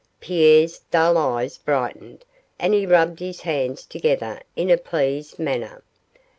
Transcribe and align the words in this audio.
Pierre's 0.19 0.79
dull 0.89 1.15
eyes 1.15 1.59
brightened, 1.59 2.25
and 2.57 2.73
he 2.73 2.87
rubbed 2.87 3.19
his 3.19 3.41
hands 3.41 3.85
together 3.85 4.41
in 4.55 4.71
a 4.71 4.77
pleased 4.77 5.37
manner. 5.37 5.83